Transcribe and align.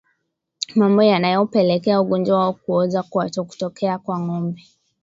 Mambo 0.75 1.03
yanayopelekea 1.03 2.01
ugonjwa 2.01 2.37
wa 2.39 2.53
kuoza 2.53 3.03
kwato 3.03 3.43
kutokea 3.43 3.97
kwa 3.99 4.19
ngombe 4.19 4.61